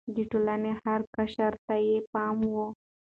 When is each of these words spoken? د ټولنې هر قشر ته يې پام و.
د 0.15 0.17
ټولنې 0.31 0.71
هر 0.83 1.01
قشر 1.15 1.53
ته 1.65 1.75
يې 1.85 1.97
پام 2.13 2.37
و. 2.53 2.55